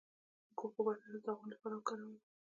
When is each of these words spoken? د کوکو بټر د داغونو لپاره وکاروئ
د 0.47 0.49
کوکو 0.59 0.79
بټر 0.85 1.09
د 1.13 1.17
داغونو 1.25 1.51
لپاره 1.53 1.73
وکاروئ 1.75 2.17